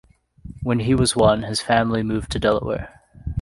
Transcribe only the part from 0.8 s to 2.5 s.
was one, his family moved to